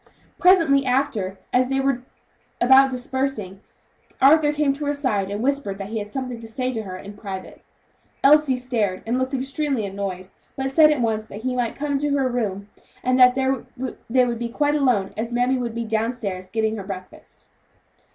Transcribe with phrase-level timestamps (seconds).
[0.39, 2.01] Presently after, as they were
[2.59, 3.59] about dispersing,
[4.19, 6.97] Arthur came to her side and whispered that he had something to say to her
[6.97, 7.61] in private.
[8.23, 10.27] Elsie started and looked extremely annoyed,
[10.57, 12.67] but said at once that he might come to her room,
[13.03, 13.63] and that there
[14.09, 17.47] they could be quite alone, as mammy would be down stairs getting her breakfast.